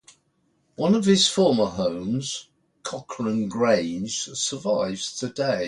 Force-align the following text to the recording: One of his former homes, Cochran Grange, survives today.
One 0.77 0.95
of 0.95 1.05
his 1.05 1.27
former 1.27 1.67
homes, 1.67 2.49
Cochran 2.81 3.47
Grange, 3.49 4.21
survives 4.33 5.15
today. 5.15 5.59